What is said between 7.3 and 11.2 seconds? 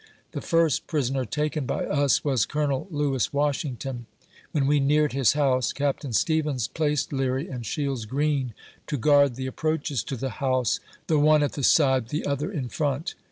and Shields Green to guard the approaches to the house, the